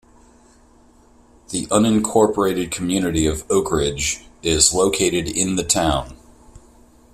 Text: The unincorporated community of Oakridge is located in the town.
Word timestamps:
The 1.49 1.67
unincorporated 1.67 2.71
community 2.71 3.27
of 3.27 3.47
Oakridge 3.49 4.23
is 4.41 4.73
located 4.73 5.27
in 5.27 5.57
the 5.57 5.63
town. 5.63 6.17